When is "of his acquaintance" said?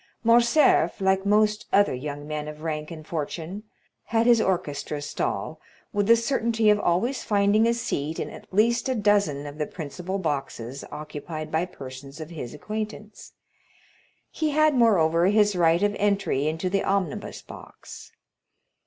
12.19-13.33